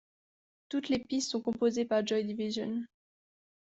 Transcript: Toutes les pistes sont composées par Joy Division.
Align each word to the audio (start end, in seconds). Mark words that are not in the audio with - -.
Toutes 0.69 0.89
les 0.89 0.97
pistes 0.97 1.29
sont 1.29 1.41
composées 1.41 1.85
par 1.85 2.03
Joy 2.03 2.25
Division. 2.25 2.81